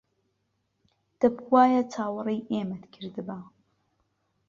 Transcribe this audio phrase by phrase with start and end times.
[1.19, 3.39] دەبوایە چاوەڕێی ئێمەت کردبا.